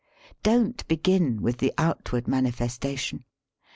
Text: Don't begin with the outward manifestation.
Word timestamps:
Don't 0.41 0.87
begin 0.87 1.43
with 1.43 1.59
the 1.59 1.71
outward 1.77 2.27
manifestation. 2.27 3.23